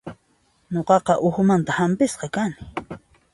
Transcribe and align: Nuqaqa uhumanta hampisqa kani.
Nuqaqa 0.77 1.17
uhumanta 1.27 1.77
hampisqa 1.81 2.31
kani. 2.39 2.69